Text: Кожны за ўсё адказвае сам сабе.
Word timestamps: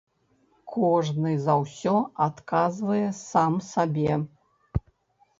Кожны 0.75 1.33
за 1.47 1.55
ўсё 1.63 1.93
адказвае 2.25 3.03
сам 3.19 3.53
сабе. 3.67 4.17